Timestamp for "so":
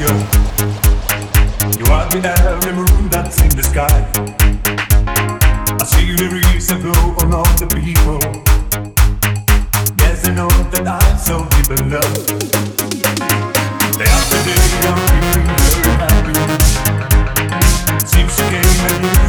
11.18-11.46